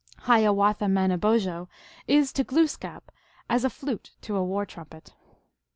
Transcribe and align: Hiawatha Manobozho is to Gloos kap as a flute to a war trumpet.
Hiawatha 0.21 0.85
Manobozho 0.85 1.67
is 2.07 2.33
to 2.33 2.43
Gloos 2.43 2.75
kap 2.75 3.11
as 3.47 3.63
a 3.63 3.69
flute 3.69 4.15
to 4.21 4.35
a 4.35 4.43
war 4.43 4.65
trumpet. 4.65 5.13